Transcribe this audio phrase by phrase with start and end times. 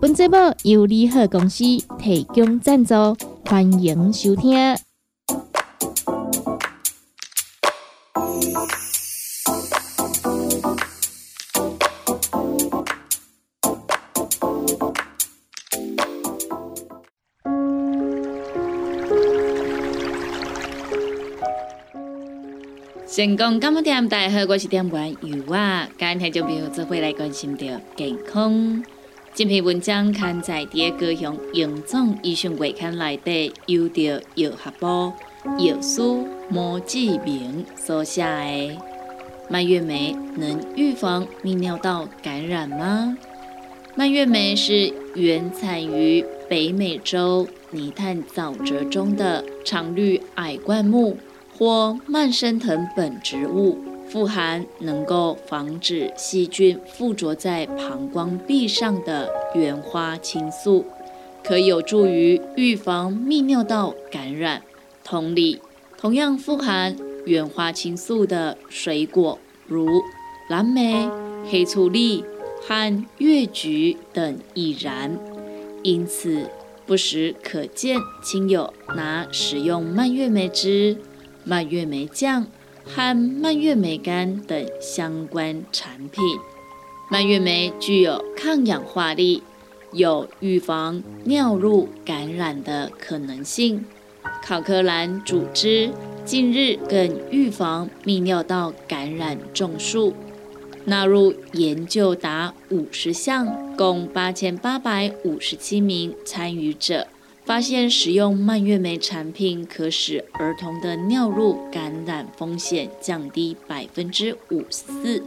[0.00, 1.62] 本节目由利好公司
[1.98, 2.94] 提供赞助，
[3.44, 4.74] 欢迎收听。
[23.06, 24.08] 成功干么点？
[24.08, 28.82] 大家好，我是点玩有啊，今天就朋友做伙来关心着健康。
[29.32, 35.12] 这篇文章刊在高雄营总医学月刊内底，由着药学部
[35.64, 36.02] 药师
[36.50, 38.76] 毛志明所写的。
[39.48, 43.16] 蔓越莓能预防泌尿道感染吗？
[43.94, 51.16] 蔓越莓是原产于北美洲泥炭沼泽中的常绿矮灌木
[51.56, 53.78] 或蔓生藤本植物。
[54.10, 60.84] 富含能够防止细菌附着在膀胱壁上的原花青素，
[61.44, 64.62] 可有助于预防泌尿道感染。
[65.04, 65.60] 同理，
[65.96, 69.38] 同样富含原花青素的水果，
[69.68, 69.86] 如
[70.48, 71.08] 蓝莓、
[71.48, 72.24] 黑醋栗
[72.66, 75.16] 和月菊等亦然。
[75.84, 76.48] 因此，
[76.84, 80.96] 不时可见亲友拿食用蔓越莓汁、
[81.44, 82.46] 蔓越莓酱。
[82.94, 86.22] 和蔓越莓干等相关产品。
[87.10, 89.42] 蔓越莓具有抗氧化力，
[89.92, 93.84] 有预防尿路感染的可能性。
[94.42, 95.90] 考克兰组织
[96.24, 100.14] 近日更预防泌尿道感染种树，
[100.84, 107.06] 纳入研究达五十项，共八千八百五十七名参与者。
[107.50, 115.20] 发现使用蔓越莓产品可使儿童的尿路感染风险降低百分之五十四，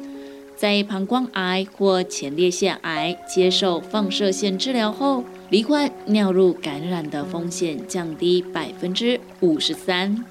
[0.56, 10.24] 在膀胱癌或前列腺癌接受放射线治疗后，罹患尿路感染的风险降低百分之五十三，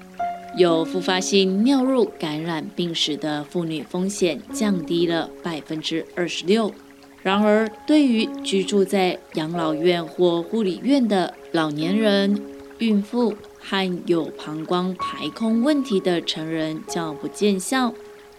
[0.57, 6.73] 有复发性尿路感染病史的妇女风险降低了百分之二十六。
[7.21, 12.41] 然而，对于居住在养老院或护理院的老年人、
[12.79, 17.93] 孕妇和有膀胱排空问题的成人较不见效。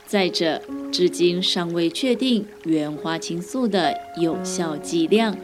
[0.05, 0.61] 再者，
[0.91, 5.37] 至今尚未确定原花青素的有效剂量，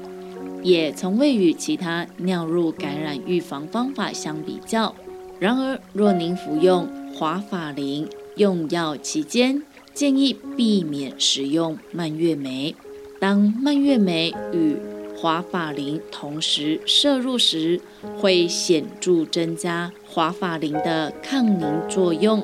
[0.65, 4.93] 也从未与其他尿路感染预防方法相比较。
[5.39, 9.63] 然而，若您服用华法林用药期间，
[9.95, 12.75] 建议避免食用蔓越莓。
[13.21, 14.75] 当蔓越莓与
[15.21, 17.79] 华法林同时摄入时，
[18.17, 22.43] 会显著增加华法林的抗凝作用，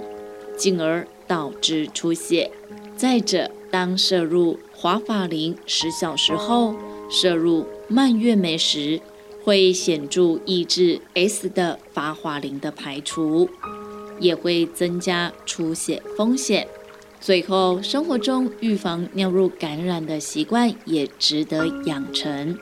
[0.59, 2.51] 进而导致出血。
[2.95, 6.75] 再者，当摄入华法林十小时后
[7.09, 9.01] 摄入蔓越莓时，
[9.43, 13.49] 会显著抑制 S 的法华林的排除，
[14.21, 16.69] 也会增加出血风险。
[17.27, 22.57] 最后，生活中预防尿路感染的习惯也值得养成。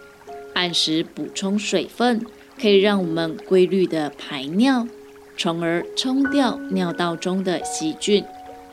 [0.54, 2.24] 按时补充水分，
[2.58, 4.88] 可以让我们规律的排尿，
[5.36, 8.24] 从而冲掉尿道中的细菌。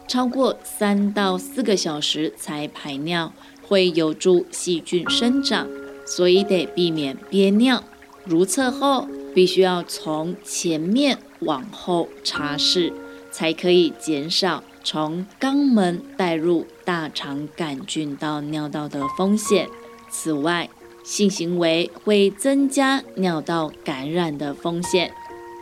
[0.07, 5.67] 超过三到四个小时才排尿，会有助细菌生长，
[6.05, 7.83] 所以得避免憋尿。
[8.23, 12.93] 如厕后，必须要从前面往后擦拭，
[13.29, 14.63] 才可以减少。
[14.83, 19.67] 从肛门带入大肠杆菌到尿道的风险。
[20.09, 20.69] 此外，
[21.03, 25.11] 性行为会增加尿道感染的风险。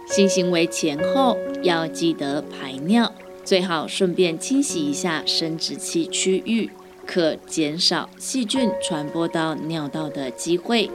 [0.07, 3.13] 性行为前后要记得排尿，
[3.43, 6.69] 最好顺便清洗一下生殖器区域，
[7.05, 10.89] 可减少细菌传播到尿道的机会。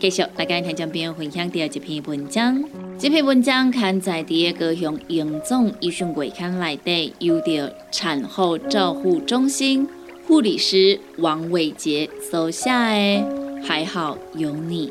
[0.00, 2.64] 继续，大家听将边分享第二篇文章。
[2.98, 9.86] 这篇文章刊在第一高雄营总医学月刊内底，由着产后照护中心
[10.26, 13.62] 护理师王伟杰所写的。
[13.62, 14.90] 还好有你，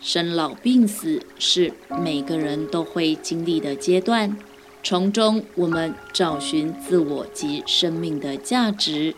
[0.00, 4.36] 生老病死是每个人都会经历的阶段，
[4.84, 9.12] 从中我们找寻自我及生命的价值。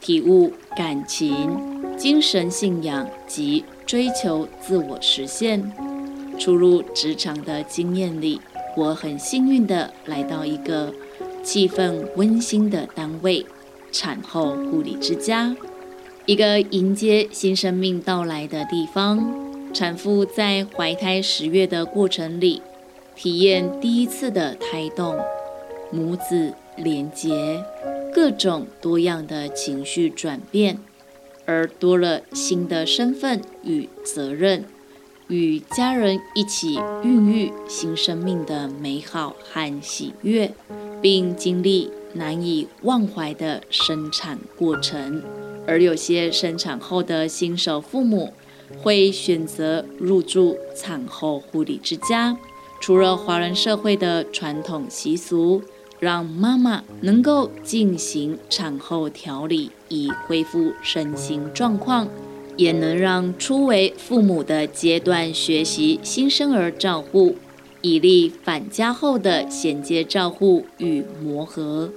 [0.00, 5.72] 体悟感情、精神信仰及追求自我实现。
[6.38, 8.40] 初入职场的经验里，
[8.76, 10.92] 我很幸运的来到一个
[11.42, 13.46] 气氛温馨的单位——
[13.92, 15.54] 产后护理之家，
[16.26, 19.42] 一个迎接新生命到来的地方。
[19.72, 22.62] 产妇在怀胎十月的过程里，
[23.14, 25.16] 体验第一次的胎动、
[25.92, 27.64] 母子连结、
[28.12, 30.78] 各种多样的情绪转变，
[31.46, 34.64] 而多了新的身份与责任。
[35.28, 40.52] 与家人一起孕育新生命的美好和喜悦，
[41.00, 45.22] 并经历难以忘怀的生产过程。
[45.66, 48.34] 而有些生产后的新手父母
[48.82, 52.36] 会选择入住产后护理之家。
[52.78, 55.62] 除了华人社会的传统习俗，
[56.04, 62.06] 让妈妈能够进行产后调理，以恢复身心状况。
[62.56, 67.34] 也能让初为父母的阶段学习新生儿照护，
[67.80, 71.90] 以利返家后的衔接照护与磨合。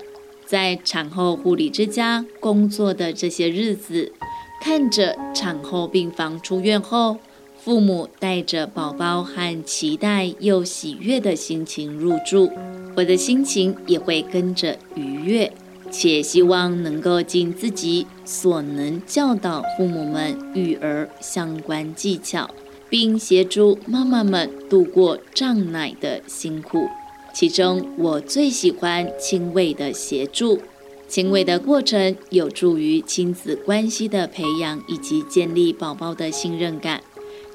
[0.47, 4.11] 在产后护理之家工作的这些日子，
[4.59, 7.17] 看着产后病房出院后，
[7.63, 12.49] 父母带着宝宝和期待又喜悦的心情入住，
[12.97, 15.53] 我的心情也会跟着愉悦。
[15.89, 22.49] 且希望能够尽自己所能教导父母们育儿相关技巧，
[22.89, 26.89] 并协助妈妈们度过胀奶的辛苦。
[27.33, 30.59] 其中，我最喜欢亲喂的协助。
[31.07, 37.01] 亲喂的过程有助于亲子关系的培养以及建立宝宝的信任感。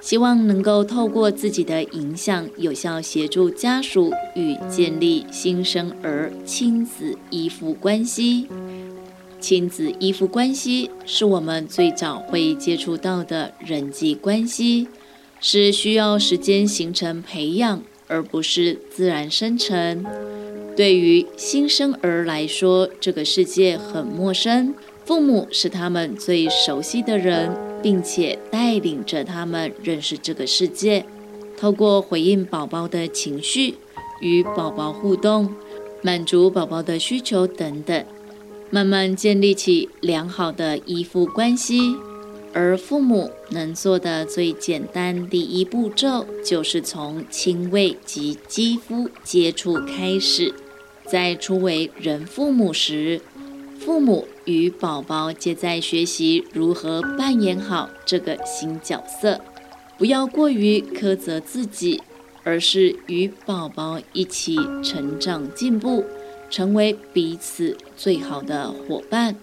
[0.03, 8.49] 希望能够透过自己的影响，有效协助家属与建立新生儿亲子依附关系。
[9.41, 14.89] 亲子依附关系是我们最早会接触到的人际关系，
[15.41, 20.05] 是需要时间形成培养，而不是自然生成。
[20.77, 24.75] 对于新生儿来说，这个世界很陌生，
[25.05, 27.72] 父母是他们最熟悉的人。
[27.83, 31.05] 并且带领着他们认识这个世界，
[31.59, 33.75] 透过回应宝宝的情绪、
[34.21, 35.55] 与宝宝互动、
[36.01, 38.05] 满足宝宝的需求等等，
[38.71, 41.97] 慢慢建立起良好的依附关系。
[42.55, 50.55] 而父母能做的最简单第一步骤，就是从亲喂及肌肤接触开始。
[51.07, 53.23] 在初为人父母时，
[53.85, 59.41] 父母与宝宝皆在学习如何扮演好这个新角色，
[59.99, 62.01] 不要过于苛责自己，
[62.45, 66.05] 而是与宝宝一起成长进步，
[66.49, 69.35] 成为彼此最好的伙伴。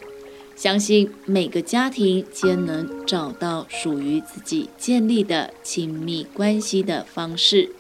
[0.56, 7.72] 相信每个家庭皆能找到属于自己建立的亲密关系的方式。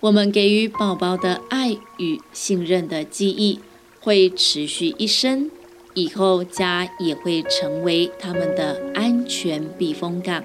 [0.00, 3.60] 我们给予宝宝的爱与信任的记忆
[4.00, 5.50] 会持续一生。
[5.94, 10.42] 以后家也会成为他们的安全避风港，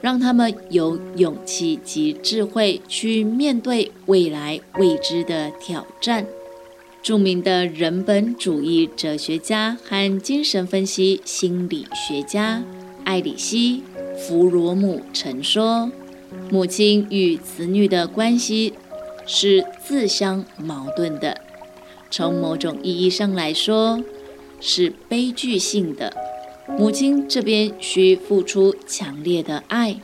[0.00, 6.24] 让他们有勇气及智慧去面对未来未知的挑战。
[7.02, 12.62] 著名的人本主义哲学家和精神分析心理学家
[13.04, 13.82] 艾里希·
[14.16, 15.90] 弗罗姆曾说
[16.50, 18.74] ：“母亲与子女的关系
[19.26, 21.40] 是自相矛盾的。
[22.10, 24.00] 从某种意义上来说。”
[24.60, 26.12] 是悲剧性的，
[26.78, 29.96] 母亲这边需付出强烈的爱，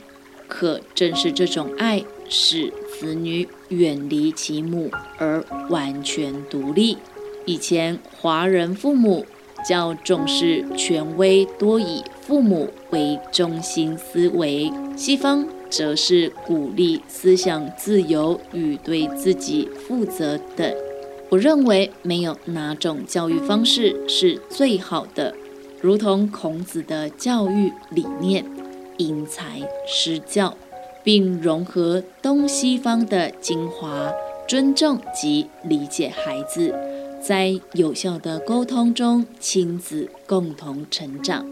[0.47, 6.97] 可正是这种爱使子女远离其母而完全独立。
[7.45, 9.25] 以前华人父母
[9.67, 20.73] 较重视权威，多以父母为中心思维；西方则是鼓励思想自由与对自己负责等。
[21.29, 25.33] 我认为没有哪种教育方式是最好的，
[25.81, 28.45] 如同孔子的教育理念，
[28.97, 30.55] 因材施教，
[31.03, 34.13] 并融合东西方的精华，
[34.47, 36.73] 尊重及理解孩子，
[37.21, 41.45] 在有效的沟通中，亲子共同成长。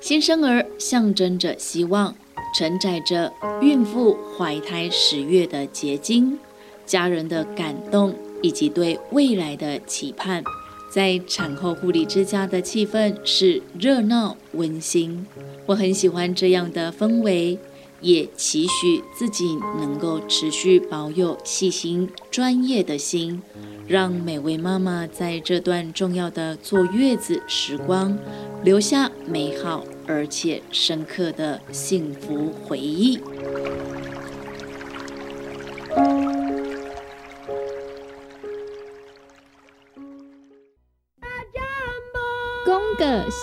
[0.00, 2.14] 新生儿象征着希望，
[2.58, 3.30] 承载着
[3.60, 6.38] 孕妇怀胎十月的结晶，
[6.86, 8.14] 家人的感动。
[8.44, 10.44] 以及对未来的期盼，
[10.92, 15.26] 在产后护理之家的气氛是热闹温馨，
[15.64, 17.58] 我很喜欢这样的氛围，
[18.02, 23.40] 也期许自己能够持续保有细心专业的心，
[23.88, 28.18] 让每位妈妈在这段重要的坐月子时光
[28.62, 33.18] 留下美好而且深刻的幸福回忆。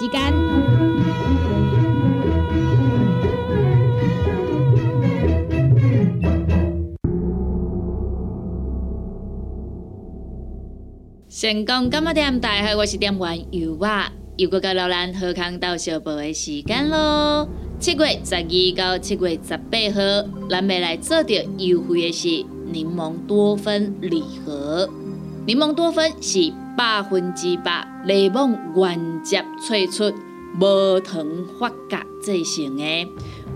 [0.02, 0.20] 时间。
[11.30, 12.40] 成功干嘛店？
[12.40, 17.48] 大家好，我是店员尤娃，又过到老兰喝康到小宝的时间咯。
[17.80, 22.28] 七月十二到七月十八号，咱要来做着优惠的是
[22.72, 24.90] 柠檬多酚礼盒。
[25.48, 30.16] 柠檬多酚是百分之百柠檬原汁萃出、
[30.60, 31.26] 无糖
[31.60, 33.08] 发酵制成的，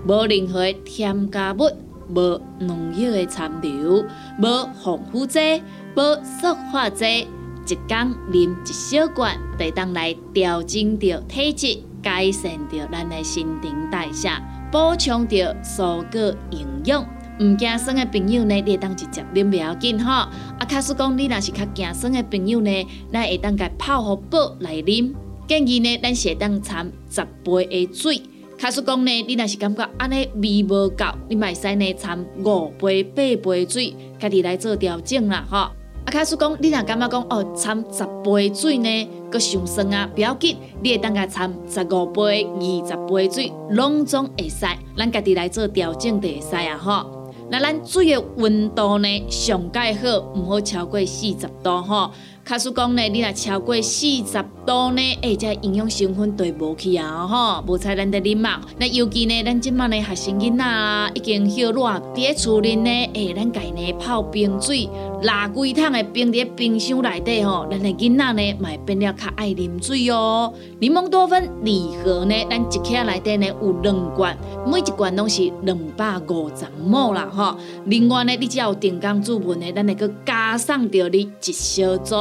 [0.08, 1.70] 无任何添加物、
[2.10, 4.04] 无农药的残留、
[4.40, 5.62] 无防腐剂、
[5.96, 7.28] 无塑化剂。
[7.68, 14.30] 一天啉一小罐，就当来调整着体质，改善着咱的新陈代谢，
[14.72, 17.06] 补充着蔬果营养。
[17.40, 20.12] 唔惊酸的朋友呢，你会当直接啉不要紧吼。
[20.12, 20.30] 啊，
[20.68, 25.14] 卡叔讲你若是较惊酸的朋友呢，咱会当甲泡好宝来啉。
[25.48, 28.22] 建议呢，咱是当掺十杯的水。
[28.58, 35.58] 卡叔讲呢，你若是感觉安尼味无够，你咪使呢掺五杯八杯水，家己来做调整啦吼。
[35.58, 35.72] 啊，
[36.06, 44.66] 卡叔讲，你若感觉讲哦，掺十杯水呢，搁上酸啊，不要紧，你会当甲掺十五杯、二十杯水，拢总会使，
[44.96, 47.15] 咱家己来做调整就会使啊吼。
[47.50, 52.12] 那咱水的温度呢，上盖好，毋好超过四十度吼。
[52.44, 58.62] 卡叔讲呢，你若超过四十度呢，哎，这营养成分对无去啊吼，无采咱的啉嘛。
[58.78, 64.90] 那尤其呢，咱即满的学生囡仔啊，已经休热，伫咧厝里呢，哎，咱家呢泡冰水，
[65.26, 70.54] 拿几桶的冰伫冰箱内底吼，咱的囡仔呢，嘛变了较爱啉水哦。
[70.80, 77.58] 柠檬多酚礼盒呢，咱一盒内底呢有两罐，每一罐拢是两百五十毫啦吼。
[77.86, 82.16] 另外呢，你只要有定岗注文呢，咱会阁加送着你一小组。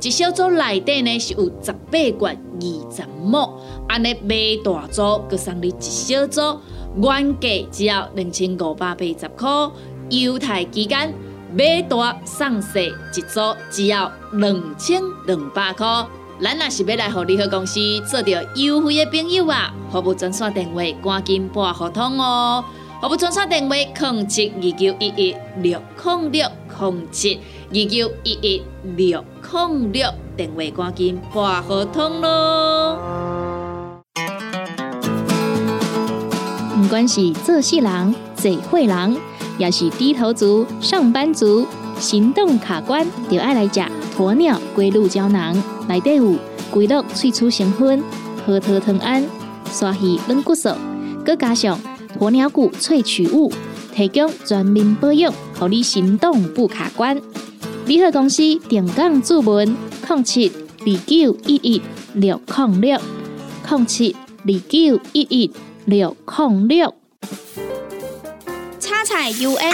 [0.00, 3.58] 一小组内底呢是有十八罐二十亩，
[3.88, 6.40] 安尼买大组，佮送你一小组，
[7.02, 9.48] 原价只要两千五百八十块，
[10.10, 11.12] 优待期间
[11.56, 15.86] 买大送小一组只要两千两百块。
[16.42, 22.64] 咱若是要来和联合公司做着优惠的朋友啊，服务专线电话赶紧拨合同哦。
[23.00, 26.48] 服务专线电话：零七二九一一六零六
[26.80, 28.62] 零七二九一一
[28.96, 29.24] 六。
[29.40, 32.98] 控六电话赶紧拨合同咯！
[36.82, 39.16] 不管是做事人、嘴会人，
[39.58, 41.66] 也是低头族、上班族，
[41.98, 43.80] 行动卡关，就爱来食
[44.16, 45.56] 鸵鸟龟鹿胶囊。
[45.88, 46.34] 内底有
[46.70, 48.02] 龟鹿萃取成分，
[48.44, 49.24] 核桃藤胺、
[49.70, 50.70] 刷鱼软骨素，
[51.24, 51.78] 佮加上
[52.18, 53.52] 鸵鸟骨萃取物，
[53.94, 57.20] 提供全面保养，让你行动不卡关。
[57.86, 59.76] 联合公司定岗注文：
[60.08, 61.82] 零七二九一一
[62.14, 62.98] 六零六
[63.68, 65.50] 零七二九一一
[65.84, 66.94] 六零六。
[69.04, 69.72] 叉菜 U N，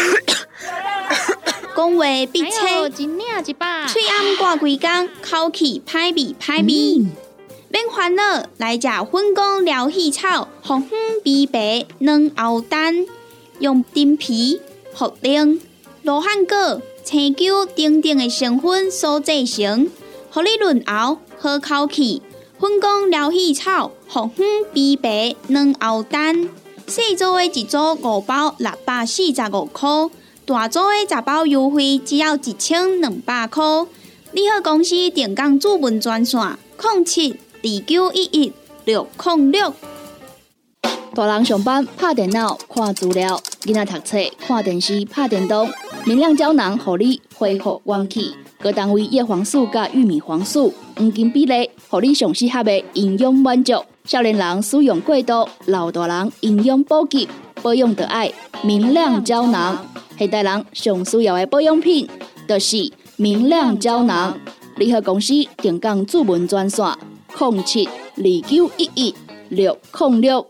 [1.77, 7.07] 讲话必切，嘴暗挂几工，口气歹味歹味。
[7.69, 13.07] 免烦恼，来食粉工疗气草，红粉枇杷软藕丹，
[13.61, 14.61] 用丁皮、
[14.97, 15.61] 茯苓、
[16.03, 16.83] 罗汉果。
[17.03, 19.89] 青椒等等的成分所制成，
[20.31, 22.23] 合你润喉好口气。
[22.61, 26.49] 粉工疗气草、红粉枇杷软藕丹，
[26.91, 29.89] 细组的一组五包六百四十五块，
[30.45, 33.63] 大组的十包优惠只要一千两百块。
[34.33, 36.41] 你好，公司定岗主文专线：
[36.83, 37.31] 零七
[37.63, 38.53] 二九一一
[38.85, 39.73] 六零六。
[41.15, 45.71] 大人上班拍电脑看资料，囡仔读册看电视拍电动。
[46.05, 48.35] 明亮胶囊，合你恢复元气。
[48.63, 53.73] 各单位叶黄素加玉米黄素黄金比例，合你上适合的营养满足。
[54.05, 57.27] 少年人使用过度，老大人营养补给，
[57.63, 58.31] 保养的爱
[58.63, 59.87] 明亮胶囊。
[60.19, 62.07] 现代人上需要的保养品，
[62.47, 64.37] 就是明亮胶囊。
[64.77, 66.85] 联合公司定岗主文专线：
[67.39, 69.15] 零七二九一一
[69.49, 70.47] 六零六。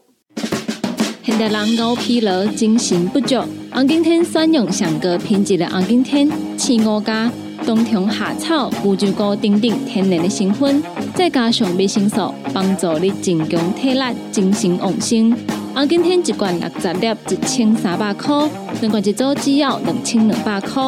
[1.22, 3.36] 现代人熬疲劳，精神不足。
[3.72, 7.30] 红景天选用上个品质的红景天，青五加
[7.66, 10.82] 冬虫夏草、乌鸡菇等等天然的成分，
[11.14, 14.02] 再加上维生素，帮助你增强体力、
[14.32, 15.34] 精神旺盛。
[15.72, 18.48] 红景天一罐六十粒，一千三百块；
[18.80, 20.82] 两罐一组只要两千两百块。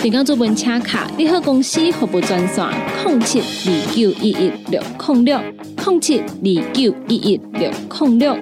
[0.00, 2.64] 订购做本车卡，你好公司服务专线：
[3.04, 5.40] 零七二九一一六零六
[5.84, 8.36] 零七二九一一六零六。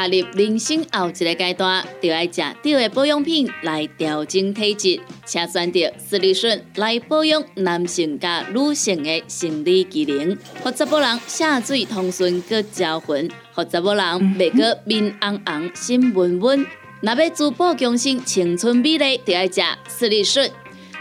[0.00, 14.04] 踏入人生后一个阶段，就要食对的保养品来调整体质，请选择斯利顺来保养男性加女性的生理机能，或者某人下水通顺个招魂，或者某人
[14.38, 16.66] 袂个面红红心温温。
[17.02, 20.50] 若要珠宝更新青春美丽，就要食斯利顺。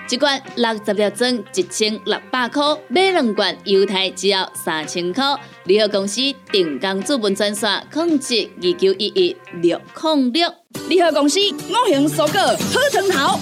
[0.10, 5.24] 一罐六十粒装，一千六百块；买两罐，犹太只要三千块。
[5.66, 6.20] 联合公司
[6.52, 10.52] 定岗资本专线：控制二九一一六零六。
[10.88, 13.40] 联合公司五行蔬果好成头，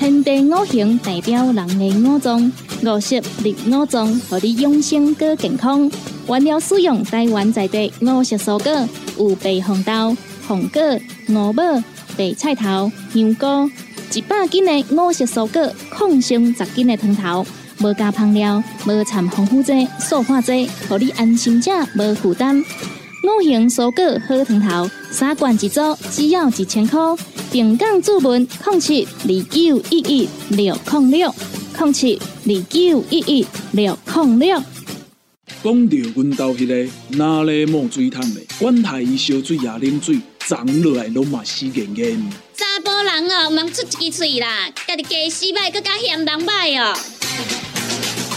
[0.00, 5.88] 天地五行代表人的五脏，五色绿五脏，让你养生更健康。
[6.26, 10.16] 原料使用台湾在地五色蔬果，有白红豆、
[10.48, 10.82] 红果、
[11.28, 11.62] 五宝、
[12.16, 13.70] 白菜头、香菇。
[14.14, 17.46] 一百斤的五色蔬果，抗性十斤的汤头，
[17.80, 22.58] 无加香料，无掺防腐剂、塑化剂，让你安心吃，无负担。
[22.58, 26.98] 五行蔬果好汤头，三罐一组，只要一千块。
[27.52, 31.34] 平港注文控七二九一一六控六
[31.76, 34.62] 控七二九一一六控六。
[35.62, 42.47] 讲到阮兜迄个哪里冒水桶的，管他伊烧水也啉水，长落来拢嘛死严严。
[42.84, 46.96] 某人哦，毋出一支喙啦，家己家洗歹，更加嫌人歹哦。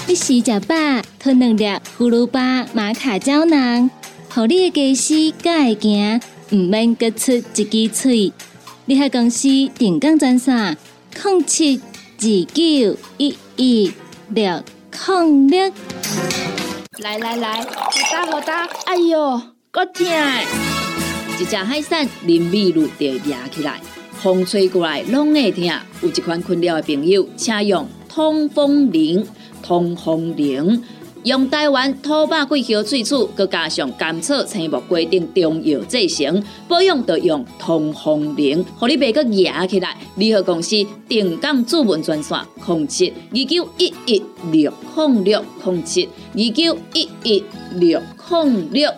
[0.08, 0.76] 你洗食饱，
[1.20, 1.66] 吞两粒
[1.98, 3.90] 葫芦巴、马卡胶囊，
[4.30, 8.34] 互你的家洗才会行，毋免各出一支喙。
[8.86, 9.48] 你喺公司
[9.78, 10.78] 定岗专线：
[11.24, 11.82] 零七
[12.20, 13.94] 二九一一
[14.30, 14.64] 六
[15.08, 15.74] 零六。
[16.98, 17.68] 来来来，好
[18.12, 20.06] 打好打，哎哟，够痛！
[21.40, 23.80] 一只海扇林密路就压起来。
[24.22, 25.66] 风吹过来拢会疼，
[26.04, 29.26] 有一款困扰的朋友，请用通风铃。
[29.64, 30.84] 通风铃
[31.24, 39.98] 用台湾土八桂花萃取，佮加上甘草、青木规定中药制成，保养要用通风铃，互你袂佮压起来。
[40.16, 40.76] 联合公司
[41.08, 48.92] 定岗主文专线：控七二九一一六控六零七二九一一六零六。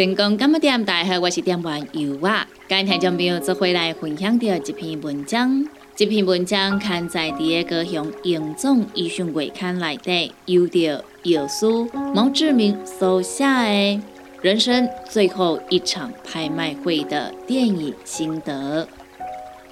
[0.00, 0.82] 成功干么点？
[0.82, 2.48] 大家好，我是点玩油啊！
[2.66, 5.62] 今天将朋友做回来分享的一篇文章。
[5.94, 11.66] 这篇文章刊在第二个向英总医学月刊内底，由着药师
[12.14, 14.00] 毛志明所写的
[14.40, 18.88] 人生最后一场拍卖会的电影心得。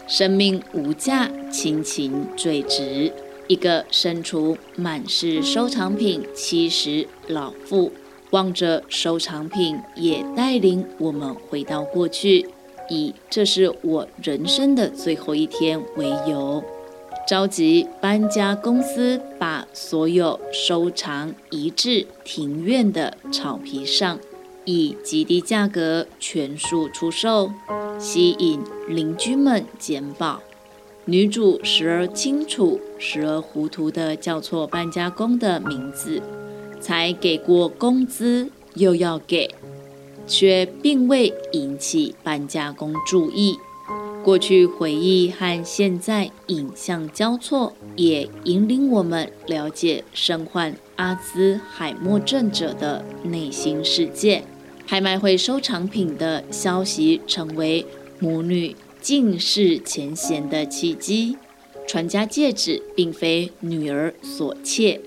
[0.06, 3.10] 生命无价，亲情最值。
[3.46, 7.90] 一个身处满是收藏品，七十老妇。
[8.30, 12.48] 望着收藏品，也带领我们回到过去，
[12.88, 16.62] 以这是我人生的最后一天为由，
[17.26, 24.18] 召集搬家公司，把所有收藏移至庭院的草皮上，
[24.64, 27.50] 以极低价格全数出售，
[27.98, 30.40] 吸引邻居们捡宝。
[31.06, 36.22] 女主时而清楚，时而糊涂地叫错搬家工的名字。
[36.88, 39.54] 才给过工资，又要给，
[40.26, 43.58] 却并未引起搬家工注意。
[44.24, 54.42] 过去回忆和现在影像交错，也引领我们了解身患阿兹海默症者的内心世界。
[54.86, 57.84] 拍卖会收藏品的消息，成为
[58.18, 61.36] 母女尽释前嫌的契机。
[61.86, 64.98] 传家戒指并非女儿所窃。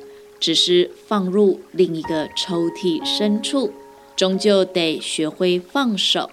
[0.41, 3.71] 只是放入另一个抽屉深处，
[4.17, 6.29] 终究得学会放手。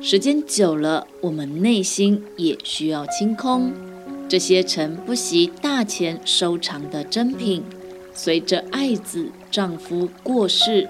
[0.00, 3.72] 时间久了，我们内心也需要清空。
[4.28, 7.62] 这些曾不惜大钱收藏的珍品，
[8.12, 10.86] 随着爱子丈夫过世，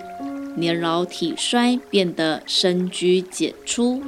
[0.57, 4.03] 年老体衰，变得深居简出，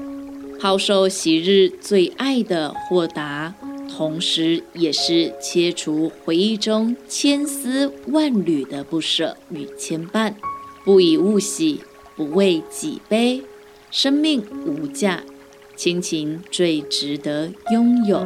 [0.59, 3.55] 抛售昔日最爱的豁达。
[3.89, 10.35] 同时，也是切除回忆中千丝万缕的不舍与牵绊。
[10.85, 11.81] 不以物喜，
[12.15, 13.43] 不为己悲。
[13.91, 15.23] 生命无价，
[15.75, 18.25] 亲情最值得拥有。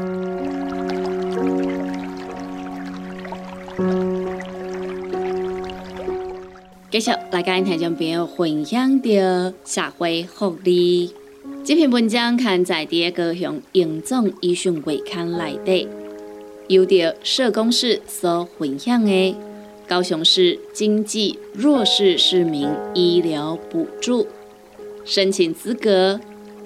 [6.90, 11.14] 继续来跟听众朋友分享的社会福利。
[11.64, 15.87] 这篇文章刊在第一个向英总医讯月刊内底，
[16.66, 19.37] 由着社工室所分享的
[19.87, 24.27] 高雄市经济弱势市民医疗补助
[25.05, 26.18] 申请资格：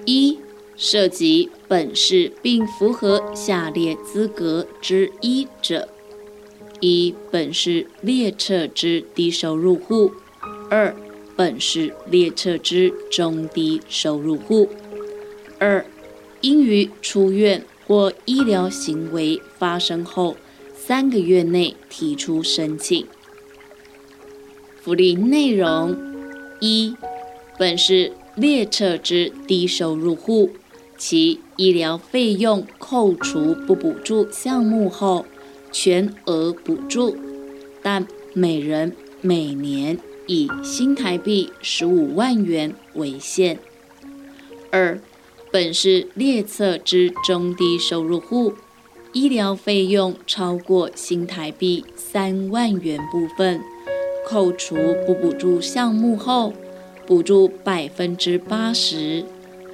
[0.05, 0.39] 一、
[0.75, 5.87] 涉及本市并符合下列资格之一者。
[6.79, 10.11] 一、本市列册之低收入户；
[10.71, 10.95] 二、
[11.35, 14.67] 本市列册之中低收入户；
[15.59, 15.85] 二、
[16.41, 20.37] 应于出院或医疗行为发生后
[20.75, 23.05] 三个月内提出申请。
[24.81, 25.97] 福利内容：
[26.59, 26.95] 一、
[27.57, 30.51] 本是列册之低收入户，
[30.97, 35.25] 其医疗费用扣除不补助项目后。
[35.69, 37.17] 全额补助，
[37.83, 43.59] 但每人每年以新台币十五万元为限。
[44.71, 44.99] 二，
[45.49, 48.53] 本市列册之中低收入户，
[49.13, 53.61] 医疗费用超过新台币三万元部分，
[54.27, 56.51] 扣除不补助项目后，
[57.05, 59.23] 补助百分之八十，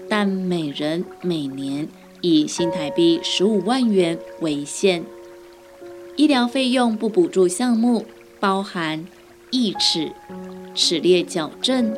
[0.08, 1.88] 但每人每年
[2.22, 5.04] 以新台币十五万元为限。
[6.16, 8.06] 医疗费用不补助项目
[8.40, 9.08] 包含
[9.50, 10.12] 义齿、
[10.76, 11.98] 齿列矫正、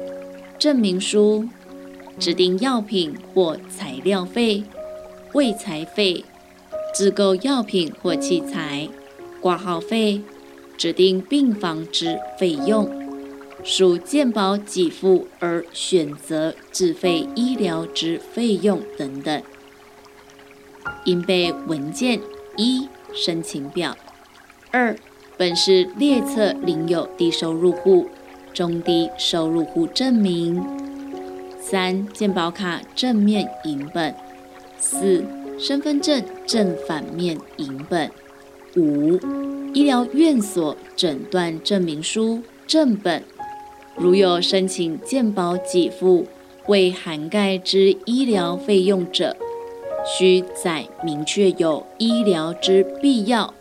[0.58, 1.50] 证明书、
[2.18, 4.64] 指定药品或材料费、
[5.34, 6.24] 卫材费、
[6.94, 8.88] 自购药品或器材、
[9.42, 10.22] 挂号费、
[10.78, 12.90] 指定病房之费用，
[13.64, 19.44] 属健保给付而选择自费医疗之费用等等，
[21.04, 22.22] 应备文件
[22.58, 23.96] 一申请表。
[24.72, 24.96] 二，
[25.38, 28.08] 本市列册领有低收入户、
[28.54, 30.75] 中低收入户证明。
[31.68, 34.14] 三，健保卡正面影本。
[34.78, 35.26] 四，
[35.58, 38.12] 身份证正反面影本。
[38.78, 39.18] 五，
[39.74, 43.24] 医疗院所诊断证明书正本。
[43.96, 46.28] 如有申请健保给付
[46.68, 49.36] 未涵盖之医疗费用者，
[50.06, 53.56] 需载明确有医疗之必要。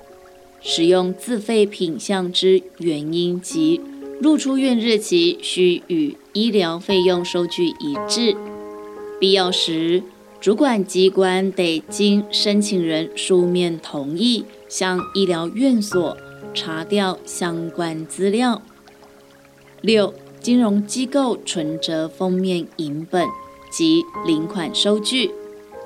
[0.61, 3.81] 使用自费品项之原因及
[4.21, 8.37] 入出院日期需与医疗费用收据一致。
[9.21, 10.03] 必要时，
[10.41, 16.17] 主管机关得经申请人书面同意，向医疗院所
[16.53, 18.63] 查调相关资料。
[19.81, 23.29] 六、金融机构存折封面影本
[23.71, 25.31] 及领款收据。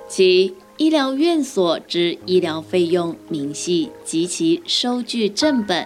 [0.09, 0.55] 七。
[0.79, 5.85] 医疗院所之医疗费用明细及其收据正本，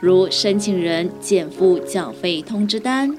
[0.00, 3.16] 如申请人减负缴费通知单，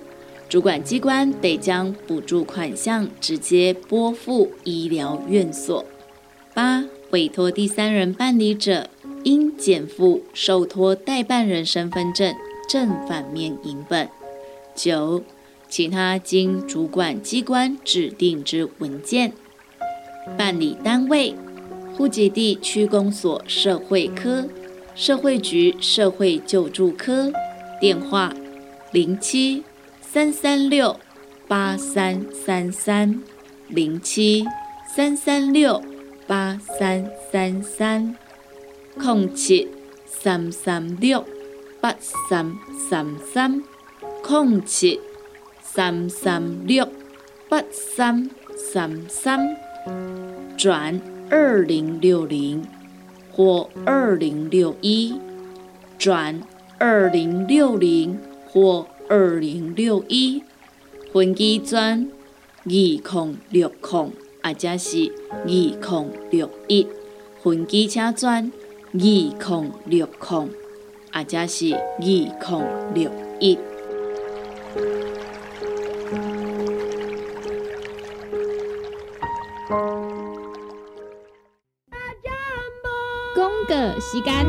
[0.47, 5.83] 主管机关得将补助款项直接拨付医疗院所。
[6.53, 8.89] 八、委托第三人办理者，
[9.23, 12.33] 应减负受托代办人身份证
[12.69, 14.07] 正反面影本。
[14.73, 15.23] 九、
[15.67, 19.33] 其他经主管机关指定之文件。
[20.37, 21.35] 办理单位：
[21.95, 24.47] 户籍地区公所社会科、
[24.99, 27.31] 社会局社会救助科。
[27.79, 28.33] 电话：
[28.91, 29.63] 零七
[30.01, 30.99] 三三六
[31.47, 33.23] 八三三三
[33.69, 34.45] 零七
[34.93, 35.81] 三三六
[36.27, 38.13] 八三三三
[39.01, 39.69] 空七
[40.05, 41.25] 三三六
[41.79, 42.53] 八三
[42.89, 43.63] 三三
[44.21, 44.99] 空七
[45.61, 46.85] 三三六
[47.47, 49.55] 八三三三。
[50.57, 52.61] 转二零六零
[53.39, 55.15] 或二零六一，
[55.97, 56.41] 转
[56.77, 60.43] 二零六零或二零六一，
[61.13, 62.05] 分机转
[62.65, 64.11] 二零六零，
[64.43, 65.79] 或者是二零
[66.29, 66.85] 六一，
[67.41, 68.51] 分机车转
[68.91, 68.99] 二
[69.31, 70.49] 零六零，
[71.13, 73.57] 或者是二零六一。
[83.99, 84.45] 时间，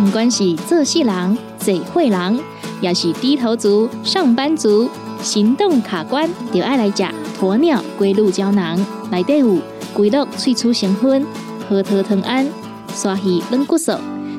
[0.00, 2.40] 唔管是做事人、做会人，
[2.80, 4.88] 也是低头族、上班族、
[5.20, 7.02] 行动卡关，就爱来吃
[7.40, 8.78] 鸵鸟龟鹿胶囊。
[9.10, 9.58] 内底有
[9.94, 11.26] 龟鹿萃取成分，
[11.68, 12.46] 核桃藤胺、
[12.94, 13.92] 刷鱼软骨素，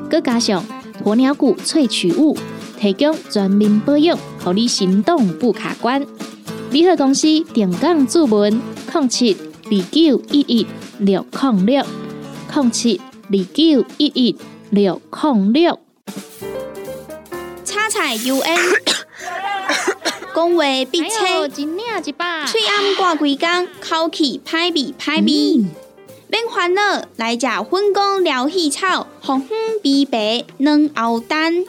[0.08, 0.64] 佮加上
[1.04, 2.36] 鸵鸟骨萃取物。
[2.80, 6.06] 提供全面保养，让你行动不卡关。
[6.70, 8.62] 联合公司定岗注文：
[8.94, 10.66] 零七二九一一
[10.98, 11.84] 六零六
[12.54, 14.36] 零七二九一一
[14.70, 15.78] 六零六。
[17.64, 18.58] 叉彩 UN。
[20.32, 21.66] 讲话必切，嘴
[22.66, 25.66] 暗挂规工，口气歹味歹味。
[26.28, 31.64] 免烦恼，来食粉公疗气草，红粉枇杷软藕丹，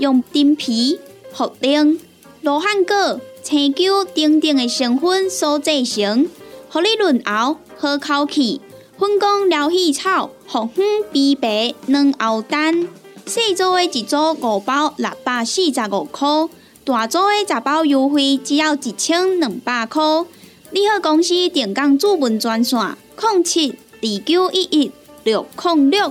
[0.00, 0.98] 用丁皮、
[1.32, 1.98] 茯苓、
[2.40, 6.28] 罗汉果、青椒等等的成分所制成，
[6.68, 8.60] 互你润喉好口气。
[8.98, 12.88] 粉工疗气草，红粉枇杷软藕丹，
[13.24, 16.28] 细组的一组五包六百四十五块，
[16.84, 20.02] 大组的十包优惠只要一千两百块。
[20.72, 22.78] 你好，公司电工主文专线：
[23.20, 23.76] 零七。
[24.02, 24.90] 二九一一
[25.24, 26.10] 六零六，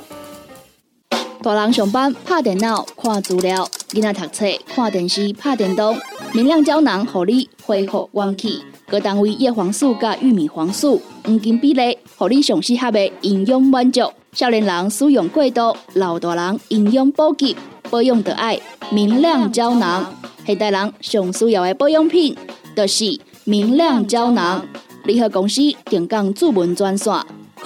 [1.41, 5.97] 大人上班拍电脑看资料，囡仔读册看电视拍电动，
[6.32, 8.62] 明亮胶囊互你恢复元气。
[8.88, 14.02] 各单位叶黄素加玉米黄素黄金比例，互你上适合的营养满足。
[14.34, 17.56] 少年人使用过度，老大人营养补给
[17.89, 18.60] 保养的爱
[18.91, 20.13] 明亮胶囊。
[20.45, 22.38] 现代人上需要的保养品，
[22.75, 24.63] 就是明亮胶囊。
[25.06, 27.12] 联合公司定岗主文专线。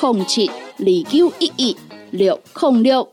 [0.02, 1.78] 零七二九一一
[2.12, 3.13] 六零六。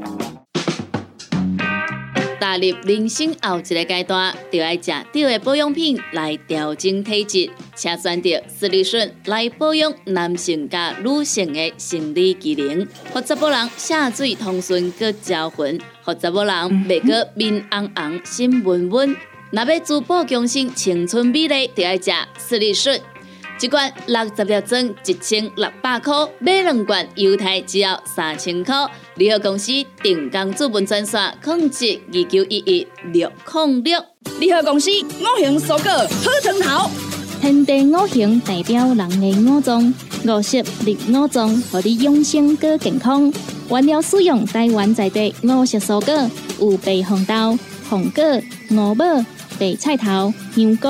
[2.41, 16.53] 踏入人生后一个阶段，就要食对的保养品来调整体质，请选择斯利顺来保养男性加女性的生理机能，或者某人下水通顺个招魂，或者某人
[16.89, 19.15] 袂个面红红心温温。
[19.51, 22.99] 若要珠宝更新青春美丽，就要食斯利顺。
[23.61, 28.75] 一罐六十粒装，一千六百块；买两罐，犹太只要三千块。
[29.15, 29.71] 联合公司
[30.01, 34.03] 定岗资本专线：控制二九一一六零六。
[34.39, 36.89] 联合公司五行蔬果好成头，
[37.39, 39.93] 天地五行代表人的五脏，
[40.25, 43.31] 五色绿五脏，让你养生更健康。
[43.69, 48.23] 原料使用台湾在地五色蔬果，有白红豆、红果、
[48.71, 49.05] 五宝。
[49.59, 50.87] 白菜头、香菇，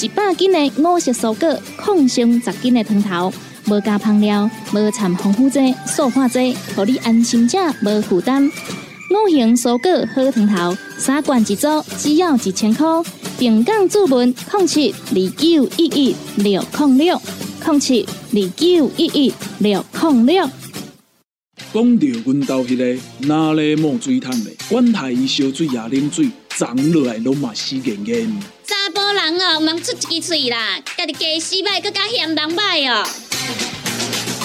[0.00, 3.32] 一百斤的五色蔬果，抗性十斤的汤头，
[3.66, 8.46] 无加香料，无掺防腐剂、塑化剂，让你安心吃，无负担。
[8.46, 12.86] 五行蔬果好汤头，三罐一组，只要一千块。
[13.38, 17.22] 平港注文：控七二九一一六零六
[17.64, 20.50] 控七二九一一六零六。
[21.72, 26.30] 讲到阮兜迄个哪里冒水桶的，管他伊烧水也啉水。
[26.58, 28.55] 长落来拢嘛死严严。
[28.66, 33.06] 查甫人哦，忙出一支嘴啦，家己家洗歹，更加嫌人歹哦。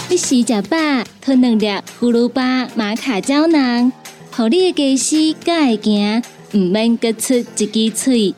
[0.09, 0.77] 你食食饱，
[1.19, 1.65] 吞两粒
[1.99, 3.91] 葫芦巴、马卡胶囊，
[4.29, 8.35] 互你的家洗更会行，毋免各出一支嘴。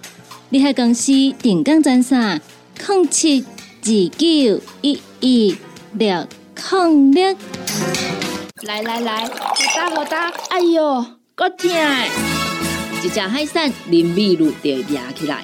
[0.50, 2.40] 你喺公司定岗赚啥？
[2.88, 3.86] 零七二
[4.18, 5.58] 九一一
[5.94, 6.26] 六
[6.72, 7.36] 零六。
[8.62, 9.30] 来来来，好
[9.76, 11.70] 打好打，哎哟，够痛！
[13.04, 15.44] 一只海扇淋米露就压起来，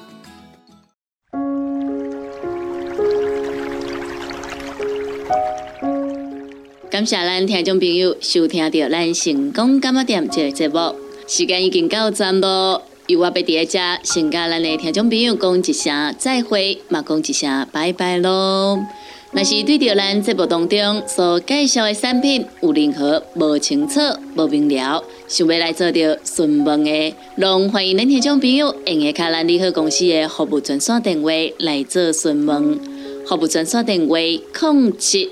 [7.01, 10.93] 感谢咱听众朋友收听到咱成功感冒店这个节目，
[11.25, 12.79] 时间已经到站咯。
[13.07, 18.79] 由我别伫遮，先甲咱的听众朋友讲一声再会，嘛讲一声拜拜咯。
[19.31, 23.99] 若是对着咱节目当中所介绍的产品有任何无清楚、
[24.35, 32.79] 无明了，想要来做着询问的，拢欢迎恁听众朋友用下卡咱利好公司的服务专线电话来做询问。
[33.25, 35.31] 服务专线电话：零七。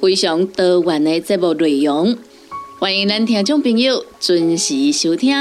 [0.00, 2.16] 非常多元的节目内容，
[2.78, 5.34] 欢迎咱听众朋友准时收听。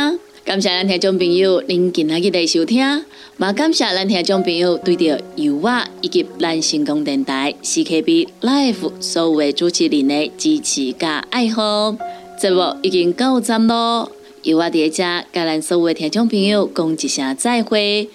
[0.43, 11.95] 感谢咱听众朋友您今日的收听，也感谢咱听众朋友对着油画以及咱成功电台 CKB Life 所有的主持人的支持加爱好。
[12.41, 14.11] 节目已经到站咯，
[14.43, 18.07] 油画在遮甲咱所有的听众朋友讲一声再会，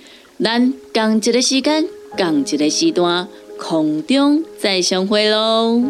[0.42, 3.28] 咱共一个时间，共一个时段，
[3.58, 5.82] 空中再相会喽。